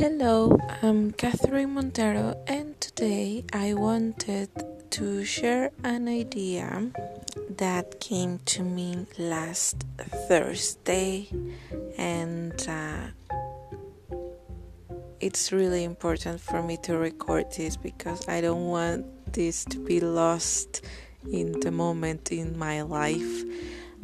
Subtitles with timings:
[0.00, 4.48] Hello, I'm Catherine Montero, and today I wanted
[4.92, 6.90] to share an idea
[7.58, 9.84] that came to me last
[10.26, 11.28] Thursday,
[11.98, 13.08] and uh,
[15.20, 19.04] it's really important for me to record this because I don't want
[19.34, 20.80] this to be lost
[21.30, 23.44] in the moment in my life.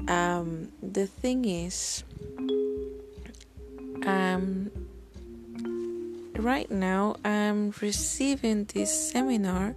[0.08, 2.04] Um, the thing is,
[4.04, 4.70] um,
[6.46, 9.74] right now I'm receiving this seminar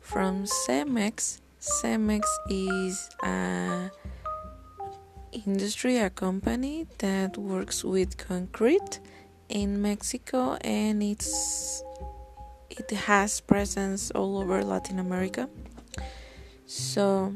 [0.00, 1.40] from CEMEX.
[1.60, 3.90] CEMEX is a
[5.32, 9.00] industry, a company that works with concrete
[9.48, 11.82] in Mexico, and it's
[12.70, 15.48] it has presence all over Latin America.
[16.66, 17.34] So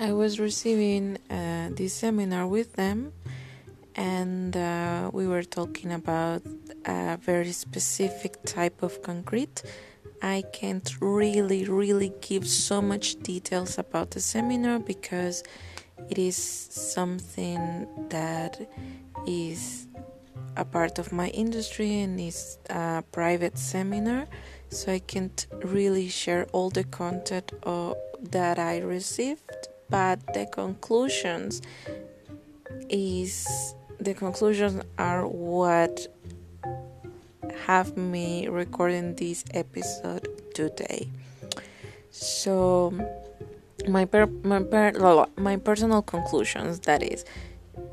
[0.00, 3.12] I was receiving uh, this seminar with them,
[3.96, 6.42] and uh, we were talking about
[6.84, 9.62] a very specific type of concrete.
[10.22, 15.42] I can't really, really give so much details about the seminar because
[16.10, 18.68] it is something that
[19.26, 19.86] is
[20.56, 24.26] a part of my industry and is a private seminar,
[24.70, 27.94] so I can't really share all the content uh,
[28.30, 29.68] that I received.
[29.90, 31.60] But the conclusions
[32.88, 33.46] is
[34.04, 36.06] the conclusions are what
[37.66, 41.08] have me recording this episode today.
[42.10, 42.92] So
[43.88, 47.24] my per, my per, my personal conclusions that is.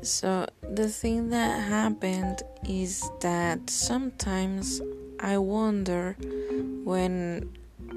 [0.02, 4.82] So the thing that happened is that sometimes
[5.18, 6.16] I wonder
[6.84, 7.48] when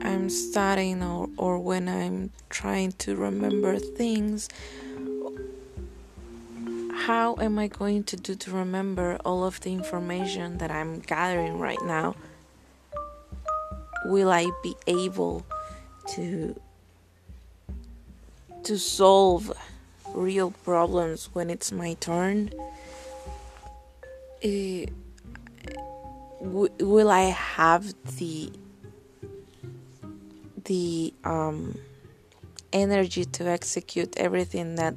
[0.01, 4.47] I'm studying or, or when I'm trying to remember things
[6.95, 11.59] how am I going to do to remember all of the information that I'm gathering
[11.59, 12.15] right now?
[14.05, 15.45] Will I be able
[16.15, 16.59] to
[18.63, 19.51] to solve
[20.13, 22.51] real problems when it's my turn?
[24.43, 24.85] Uh,
[26.39, 28.51] will I have the
[30.63, 31.77] the um,
[32.73, 34.95] energy to execute everything that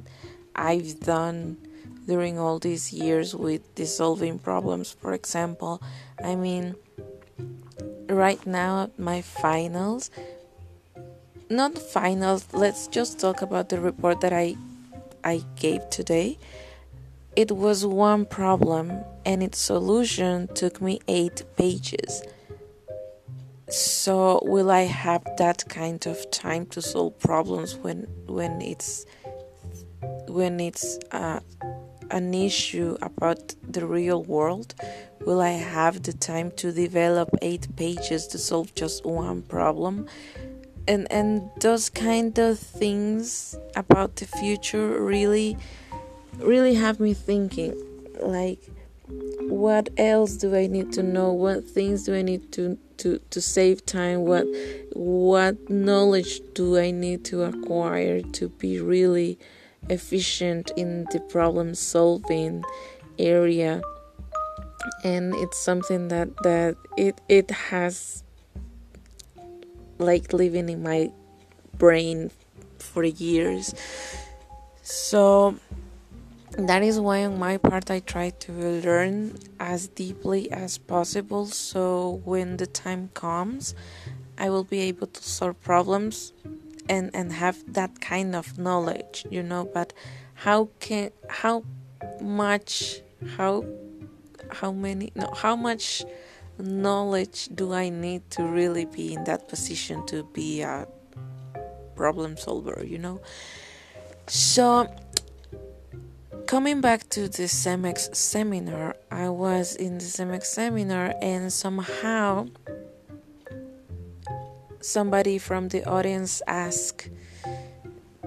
[0.55, 1.57] I've done
[2.09, 4.91] during all these years with dissolving problems.
[4.91, 5.79] For example,
[6.23, 6.75] I mean,
[8.09, 10.09] right now, my finals,
[11.51, 14.55] not finals, let's just talk about the report that I,
[15.23, 16.39] I gave today.
[17.35, 18.91] It was one problem,
[19.23, 22.23] and its solution took me eight pages.
[23.69, 29.05] So, will I have that kind of time to solve problems when when it's
[30.27, 31.39] when it's uh,
[32.11, 34.75] an issue about the real world?
[35.25, 40.07] Will I have the time to develop eight pages to solve just one problem?
[40.87, 45.57] And and those kind of things about the future really
[46.37, 47.75] really have me thinking
[48.21, 48.59] like
[49.39, 51.33] what else do I need to know?
[51.33, 54.21] What things do I need to to, to save time?
[54.21, 54.45] What
[54.93, 59.39] what knowledge do I need to acquire to be really
[59.89, 62.63] efficient in the problem solving
[63.17, 63.81] area.
[65.03, 68.23] And it's something that that it it has
[69.97, 71.11] like living in my
[71.77, 72.31] brain
[72.79, 73.75] for years.
[74.81, 75.55] So
[76.57, 81.45] that is why on my part I try to learn as deeply as possible.
[81.45, 83.75] So when the time comes
[84.39, 86.31] I will be able to solve problems
[86.89, 89.93] and and have that kind of knowledge you know but
[90.33, 91.63] how can how
[92.19, 93.01] much
[93.37, 93.63] how
[94.51, 96.03] how many no how much
[96.57, 100.87] knowledge do i need to really be in that position to be a
[101.95, 103.21] problem solver you know?
[104.27, 104.87] So
[106.47, 112.47] coming back to the CEMEX seminar i was in the CEMEX seminar and somehow
[114.81, 117.09] somebody from the audience asked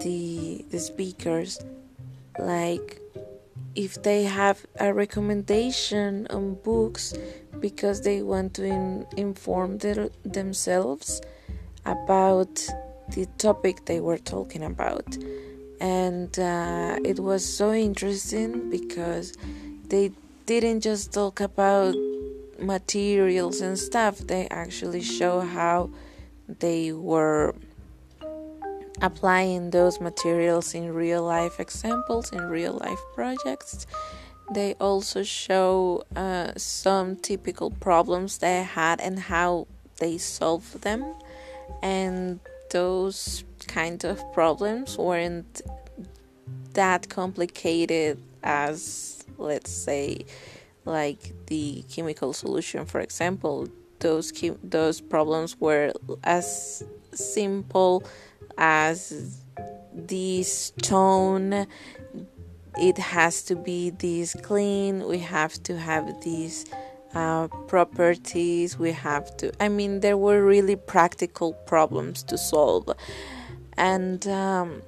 [0.00, 1.60] the the speakers
[2.38, 2.98] like
[3.74, 7.14] if they have a recommendation on books
[7.60, 11.22] because they want to in, inform their, themselves
[11.86, 12.66] about
[13.14, 15.16] the topic they were talking about.
[15.80, 19.34] And uh, it was so interesting because
[19.88, 20.12] they
[20.46, 21.94] didn't just talk about
[22.58, 24.18] materials and stuff.
[24.18, 25.90] They actually show how
[26.60, 27.54] they were
[29.00, 33.86] applying those materials in real life examples, in real life projects.
[34.52, 39.66] they also show uh, some typical problems they had and how
[39.98, 41.14] they solved them
[41.82, 42.40] and
[42.70, 45.62] those kind of problems weren't
[46.74, 50.24] that complicated as let's say
[50.84, 53.68] like the chemical solution for example
[54.02, 54.32] those
[54.62, 55.92] those problems were
[56.24, 56.82] as
[57.12, 58.04] simple
[58.58, 59.44] as
[59.94, 61.66] the stone
[62.78, 65.06] it has to be this clean.
[65.06, 66.64] We have to have these
[67.14, 68.78] uh, properties.
[68.78, 72.90] We have to i mean there were really practical problems to solve.
[73.76, 74.82] And um,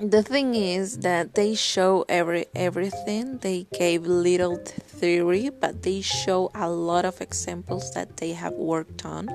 [0.00, 6.50] the thing is that they show every everything they gave little theory but they show
[6.54, 9.28] a lot of examples that they have worked on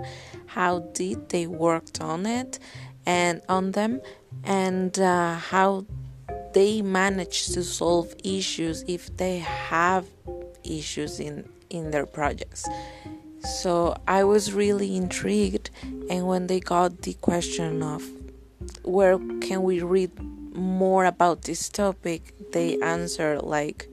[0.48, 2.60] how did they worked on it
[3.06, 4.02] and on them
[4.44, 5.86] and uh, how
[6.54, 10.06] they manage to solve issues if they have
[10.64, 12.68] issues in in their projects.
[13.62, 15.70] So I was really intrigued,
[16.10, 18.04] and when they got the question of
[18.84, 20.12] where can we read
[20.56, 23.90] more about this topic, they answer like,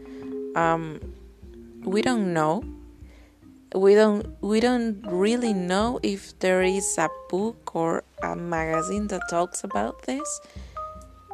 [0.54, 1.00] um,
[1.84, 2.64] "We don't know.
[3.74, 4.26] We don't.
[4.40, 10.02] We don't really know if there is a book or a magazine that talks about
[10.02, 10.40] this."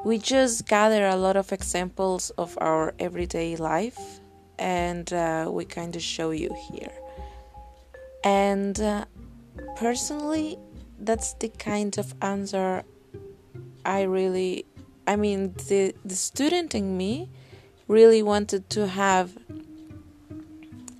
[0.05, 3.99] We just gather a lot of examples of our everyday life
[4.59, 6.93] and uh, we kind of show you here.
[8.25, 9.05] And uh,
[9.77, 10.59] personally,
[11.01, 12.85] that's the kind of answer
[13.89, 14.67] I really,
[15.07, 17.31] I mean, the, the student in me
[17.87, 19.39] really wanted to have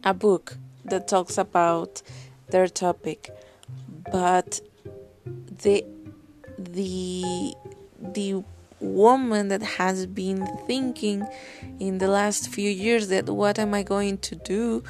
[0.03, 0.57] a book
[0.87, 2.01] that talks about
[2.49, 3.31] their topic,
[4.11, 4.63] but
[5.63, 5.85] the
[6.59, 7.55] the
[8.01, 8.43] the
[8.81, 11.27] woman that has been thinking
[11.79, 14.83] in the last few years that what am I going to do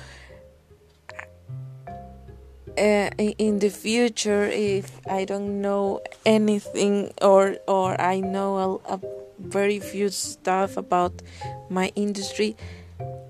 [2.79, 9.01] uh, in the future if I don't know anything or or I know a, a
[9.39, 11.23] very few stuff about
[11.69, 12.57] my industry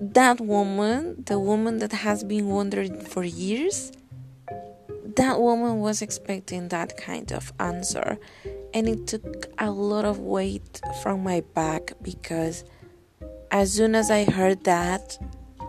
[0.01, 3.91] that woman the woman that has been wondering for years
[5.19, 8.17] that woman was expecting that kind of answer.
[8.73, 12.63] And it took a lot of weight from my back because
[13.51, 15.17] as soon as I heard that,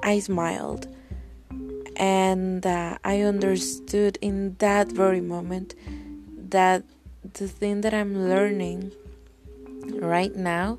[0.03, 0.87] I smiled
[2.00, 5.75] and uh, I understood in that very moment
[6.49, 6.82] that
[7.35, 8.93] the thing that I'm learning
[9.93, 10.79] right now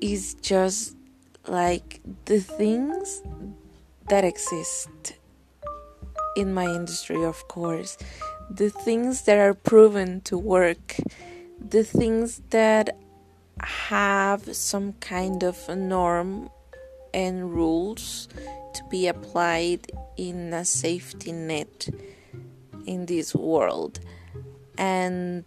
[0.00, 0.96] is just
[1.46, 3.22] like the things
[4.08, 4.88] that exist
[6.34, 7.98] in my industry, of course.
[8.48, 10.96] The things that are proven to work,
[11.60, 12.96] the things that
[13.60, 16.48] have some kind of norm
[17.14, 18.28] and rules
[18.74, 21.88] to be applied in a safety net
[22.86, 24.00] in this world.
[24.76, 25.44] And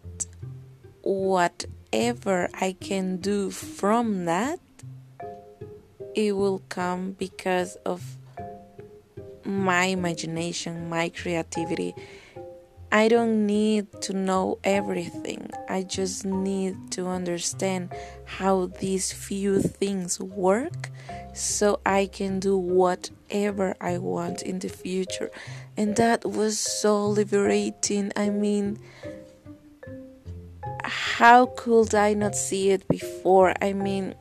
[1.02, 4.60] whatever I can do from that,
[6.16, 8.18] it will come because of
[9.44, 11.94] my imagination, my creativity
[12.92, 15.51] I don't need to know everything.
[15.68, 17.94] I just need to understand
[18.25, 20.89] how these few things work
[21.34, 25.29] so I can do whatever I want in the future.
[25.75, 28.13] And that was so liberating.
[28.15, 28.79] I mean,
[30.84, 33.53] how could I not see it before?
[33.62, 34.15] I mean,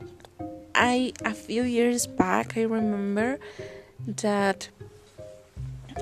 [0.75, 3.39] I a few years back I remember
[4.05, 4.69] that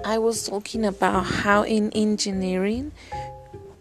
[0.05, 2.91] I was talking about how in engineering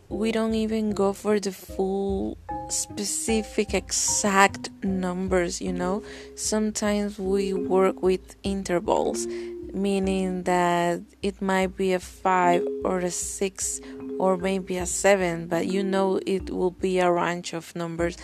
[0.09, 2.38] we don't even go for the full
[2.71, 6.02] specific exact numbers, you know.
[6.35, 9.26] Sometimes we work with intervals,
[9.75, 13.81] meaning that it might be a 5 or a 6
[14.19, 18.16] or maybe a 7, but you know it will be a range of numbers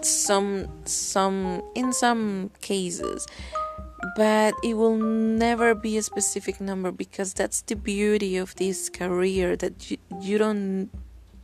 [0.00, 3.26] some some in some cases
[4.18, 9.54] but it will never be a specific number because that's the beauty of this career
[9.54, 10.90] that you, you don't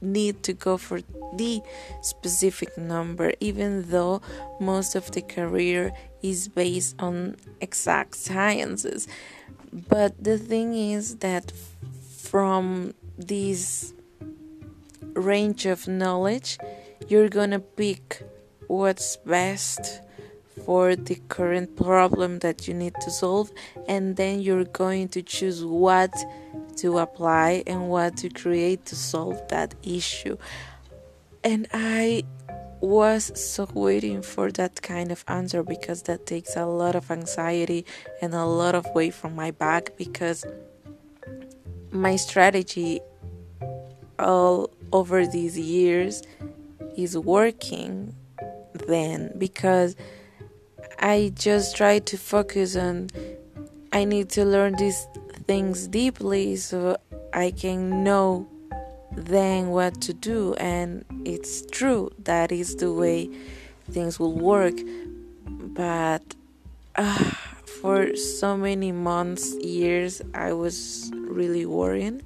[0.00, 1.00] need to go for
[1.36, 1.62] the
[2.02, 4.20] specific number even though
[4.58, 9.06] most of the career is based on exact sciences.
[9.72, 11.52] But the thing is that
[12.18, 13.94] from this
[15.12, 16.58] range of knowledge
[17.06, 18.24] you're gonna pick
[18.66, 20.00] what's best
[20.64, 23.50] for the current problem that you need to solve,
[23.88, 26.12] and then you're going to choose what
[26.76, 30.37] to apply and what to create to solve that issue.
[31.42, 32.25] And I
[32.80, 37.87] was so waiting for that kind of answer because that takes a lot of anxiety
[38.21, 40.44] and a lot of weight from my back because
[41.90, 43.00] my strategy
[44.18, 46.23] all over these years
[46.97, 48.14] is working
[48.87, 49.97] then because
[50.98, 53.10] I just try to focus on
[53.92, 55.06] I need to learn these
[55.46, 56.96] things deeply so
[57.32, 58.48] I can know
[59.12, 60.54] then what to do.
[60.54, 63.30] And it's true that is the way
[63.90, 64.74] things will work.
[65.46, 66.22] But
[66.96, 67.30] uh,
[67.80, 72.22] for so many months years I was really worrying.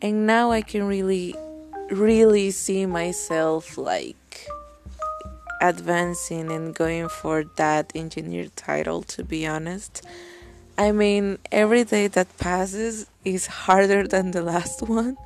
[0.00, 1.34] And now I can really
[1.90, 4.16] really see myself like
[5.62, 10.04] advancing and going for that engineer title to be honest
[10.76, 15.16] I mean every day that passes is harder than the last one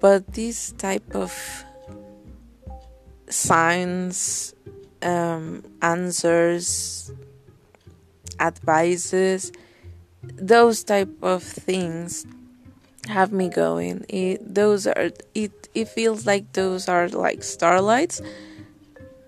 [0.00, 1.32] but this type of
[3.28, 4.54] signs
[5.02, 7.12] um, answers
[8.40, 9.52] advices
[10.22, 12.26] those type of things
[13.08, 14.04] have me going.
[14.08, 15.68] It, those are it.
[15.74, 18.20] It feels like those are like starlights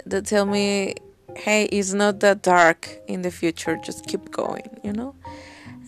[0.07, 0.95] that tell me,
[1.37, 3.77] "Hey, it's not that dark in the future.
[3.77, 5.15] Just keep going," you know.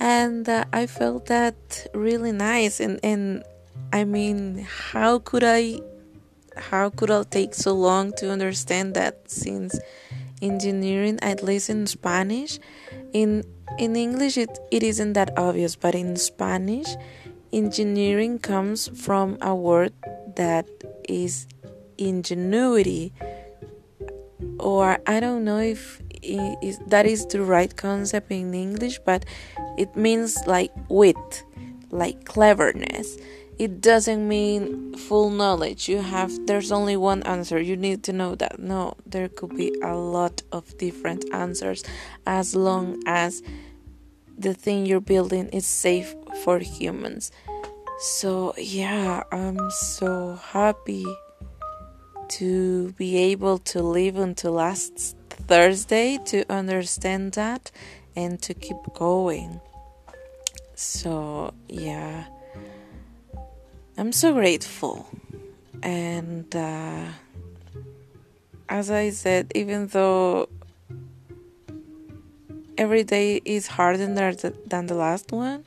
[0.00, 2.80] And uh, I felt that really nice.
[2.80, 3.42] And and
[3.92, 5.80] I mean, how could I?
[6.56, 9.78] How could I take so long to understand that since
[10.40, 12.58] engineering, at least in Spanish,
[13.12, 13.44] in
[13.78, 16.96] in English it, it isn't that obvious, but in Spanish
[17.52, 19.92] Engineering comes from a word
[20.35, 20.66] that
[21.08, 21.46] is
[21.96, 23.14] ingenuity,
[24.59, 26.02] or I don't know if
[26.87, 29.25] that is the right concept in English, but
[29.78, 31.45] it means like wit,
[31.90, 33.19] like cleverness.
[33.59, 35.88] It doesn't mean full knowledge.
[35.88, 37.59] You have, there's only one answer.
[37.59, 38.59] You need to know that.
[38.59, 41.83] No, there could be a lot of different answers
[42.26, 43.43] as long as
[44.37, 46.14] the thing you're building is safe
[46.45, 47.33] for humans.
[47.99, 51.07] So, yeah, I'm so happy
[52.28, 57.71] to be able to live until last Thursday to understand that
[58.14, 59.61] and to keep going.
[60.75, 62.25] So, yeah,
[63.97, 65.09] I'm so grateful.
[65.83, 67.04] And uh,
[68.68, 70.49] as I said, even though
[72.76, 75.64] every day is harder than the last one,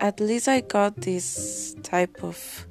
[0.00, 2.67] at least I got this type of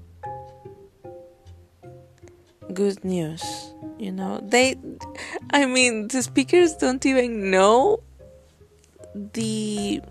[2.74, 3.44] good news.
[3.98, 4.76] You know, they,
[5.52, 8.02] I mean, the speakers don't even know
[9.34, 10.02] the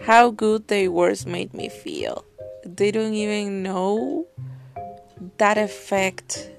[0.00, 2.24] how good their words made me feel.
[2.64, 4.26] They don't even know
[5.38, 6.50] that effect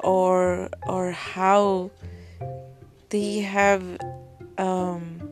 [0.00, 1.90] or or how
[3.10, 3.82] they have
[4.58, 5.30] um,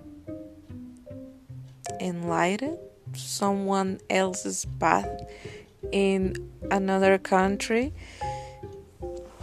[2.01, 2.79] enlightened
[3.15, 5.09] someone else's path
[5.93, 6.35] in
[6.71, 7.93] another country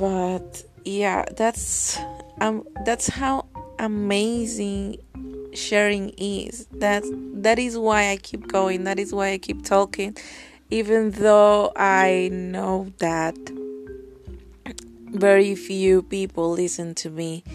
[0.03, 1.97] but yeah that's
[2.41, 3.45] um that's how
[3.79, 4.97] amazing
[5.53, 6.67] sharing is.
[6.73, 7.03] That
[7.35, 8.83] that is why i keep going.
[8.83, 10.17] That is why i keep talking.
[10.69, 13.37] Even though i know that
[15.25, 17.45] very few people listen to me.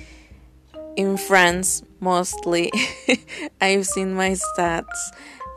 [0.97, 2.73] In france mostly.
[3.61, 5.01] I've seen my stats.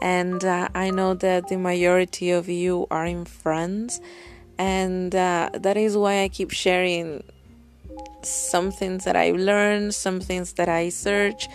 [0.02, 4.02] And uh, I know that the majority of you are in France,
[4.62, 7.24] and uh, that is why I keep sharing
[8.22, 11.48] some things that I learned, some things that I search,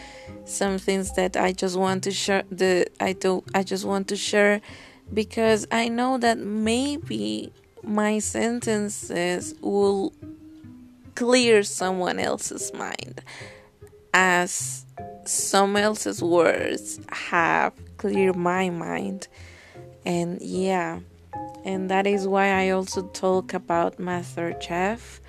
[0.44, 2.42] some things that I just want to share.
[2.50, 4.60] The I do I just want to share
[5.14, 7.52] because I know that maybe
[7.84, 10.12] my sentences will
[11.14, 13.20] clear someone else's mind
[14.12, 14.84] as
[15.24, 19.28] some else's words have clear my mind.
[20.04, 21.00] And yeah,
[21.64, 25.20] and that is why I also talk about MasterChef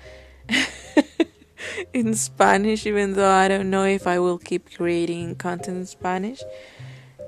[1.92, 6.42] in Spanish, even though I don't know if I will keep creating content in Spanish.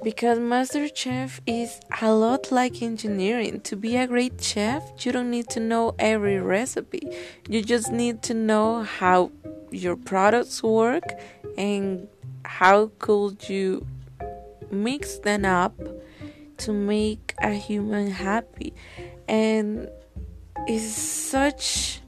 [0.02, 3.60] Because MasterChef is a lot like engineering.
[3.62, 7.02] To be a great chef, you don't need to know every recipe.
[7.48, 9.32] You just need to know how
[9.70, 11.04] your products work
[11.58, 12.08] and
[12.44, 13.86] how could you
[14.70, 15.74] mix them up
[16.60, 18.72] to make a human happy.
[19.28, 19.88] And
[20.66, 22.00] it's such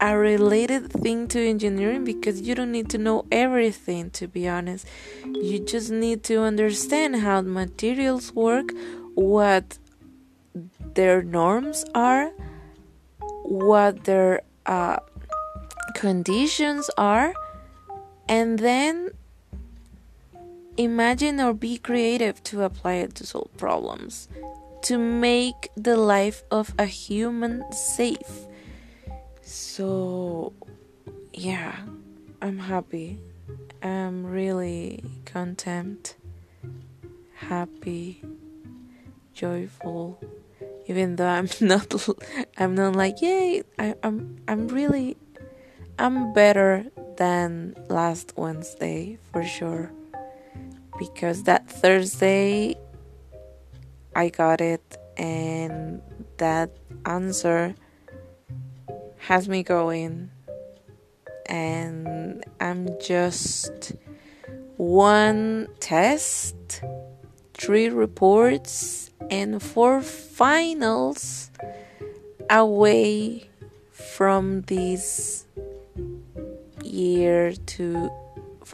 [0.00, 4.86] a related thing to engineering because you don't need to know everything to be honest.
[5.24, 8.72] You just need to understand how materials work
[9.14, 9.78] what
[10.94, 12.32] their norms are
[13.44, 14.98] what their uh,
[15.94, 17.34] conditions are
[18.28, 19.10] and then
[20.76, 24.28] imagine or be creative to apply it to solve problems
[24.82, 28.46] to make the life of a human safe.
[29.42, 30.52] So
[31.32, 31.76] yeah
[32.42, 33.18] i'm happy.
[33.82, 36.16] I'm really content
[37.34, 38.22] happy
[39.34, 40.18] joyful
[40.86, 41.92] even though i'm not
[42.56, 45.16] i'm not like yay I, i'm i'm really
[45.98, 49.90] i'm better than last wednesday for sure
[50.98, 52.74] because that thursday
[54.14, 56.02] i got it and
[56.38, 57.74] that answer
[59.18, 60.30] has me going.
[61.46, 63.92] And i'm just
[64.76, 66.82] one test
[67.52, 71.50] three reports and four finals
[72.50, 73.48] away
[73.92, 75.46] from this
[76.82, 78.10] year to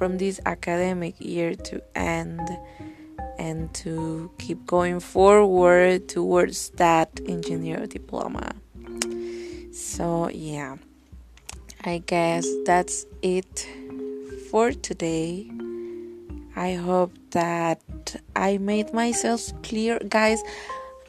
[0.01, 2.41] from this academic year to end
[3.39, 8.55] and to keep going forward towards that engineer diploma
[9.71, 10.77] so yeah
[11.85, 13.69] i guess that's it
[14.51, 15.45] for today
[16.57, 17.81] I hope that
[18.35, 19.99] I made myself clear.
[20.09, 20.43] Guys,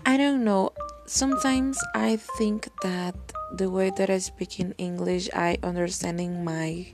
[0.06, 0.72] I don't know.
[1.08, 3.16] Sometimes I think that
[3.52, 6.94] the way that I speak in English, I understanding my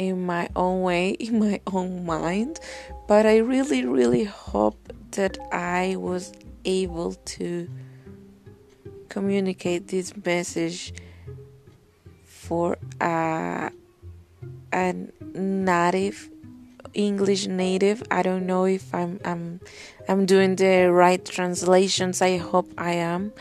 [0.00, 2.58] in my own way, in my own mind,
[3.06, 6.32] but I really really hope that I was
[6.64, 7.68] able to
[9.08, 10.94] communicate this message
[12.24, 13.70] for a,
[14.72, 14.94] a
[15.34, 16.30] native
[16.94, 18.02] English native.
[18.10, 19.60] I don't know if I'm I'm
[20.08, 22.22] I'm doing the right translations.
[22.22, 23.32] I hope I am.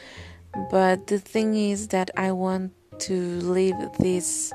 [0.72, 2.74] But the thing is that I want
[3.08, 4.52] to leave this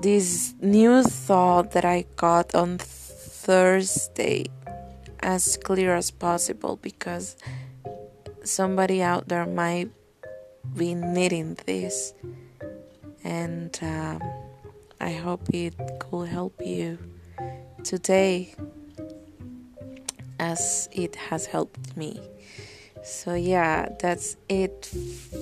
[0.00, 4.46] this new thought that I got on Thursday
[5.20, 7.36] as clear as possible because
[8.44, 9.90] somebody out there might
[10.76, 12.14] be needing this
[13.24, 14.22] and um,
[15.00, 16.98] I hope it could help you
[17.82, 18.54] today
[20.38, 22.20] as it has helped me.
[23.02, 24.86] So, yeah, that's it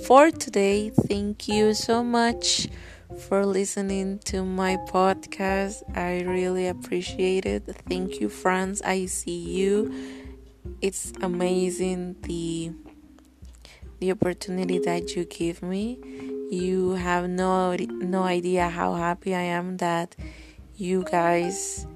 [0.05, 0.89] for today.
[0.89, 2.67] Thank you so much
[3.15, 5.83] for listening to my podcast.
[5.95, 7.63] I really appreciate it.
[7.87, 8.81] Thank you, friends.
[8.81, 9.93] I see you.
[10.81, 12.71] It's amazing the
[13.99, 15.99] the opportunity that you give me.
[16.51, 20.15] You have no no idea how happy I am that
[20.75, 21.87] you guys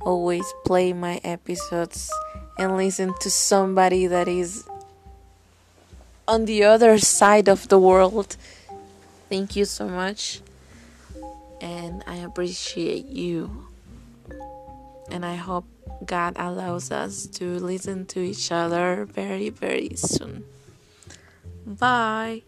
[0.00, 2.10] always play my episodes
[2.58, 4.68] and listen to somebody that is
[6.26, 8.36] on the other side of the world.
[9.28, 10.40] Thank you so much.
[11.60, 13.66] And I appreciate you.
[15.10, 15.64] And I hope
[16.04, 20.44] God allows us to listen to each other very, very soon.
[21.66, 22.42] Bye.